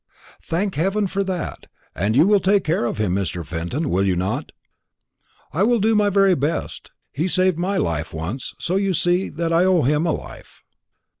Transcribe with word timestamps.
"Thank 0.41 0.73
heaven 0.73 1.05
for 1.05 1.23
that! 1.25 1.67
And 1.93 2.15
you 2.15 2.25
will 2.25 2.39
take 2.39 2.63
care 2.63 2.85
of 2.85 2.97
him, 2.97 3.13
Mr. 3.13 3.45
Fenton, 3.45 3.87
will 3.87 4.03
you 4.03 4.15
not?" 4.15 4.51
"I 5.53 5.61
will 5.61 5.79
do 5.79 5.93
my 5.93 6.09
very 6.09 6.33
best. 6.33 6.89
He 7.11 7.27
saved 7.27 7.59
my 7.59 7.77
life 7.77 8.11
once; 8.11 8.55
so 8.57 8.77
you 8.77 8.93
see 8.93 9.29
that 9.29 9.53
I 9.53 9.63
owe 9.63 9.83
him 9.83 10.07
a 10.07 10.11
life." 10.11 10.63